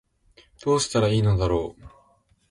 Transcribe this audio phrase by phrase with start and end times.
[0.65, 1.81] どうしたら良いのだろう